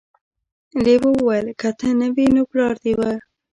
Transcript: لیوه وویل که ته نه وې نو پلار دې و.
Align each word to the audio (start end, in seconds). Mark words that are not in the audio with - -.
لیوه 0.83 1.09
وویل 1.15 1.47
که 1.59 1.69
ته 1.79 1.89
نه 1.99 2.07
وې 2.15 2.27
نو 2.35 2.41
پلار 2.51 2.75
دې 2.83 2.93
و. 2.97 3.01